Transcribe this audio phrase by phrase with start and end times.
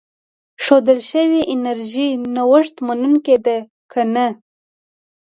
[0.63, 3.57] ښودل شوې انرژي نوښت منونکې ده
[3.91, 4.27] که نه.